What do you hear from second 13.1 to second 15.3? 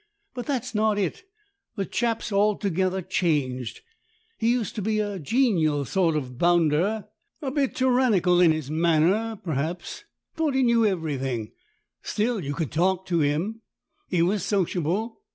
him. He was sociable.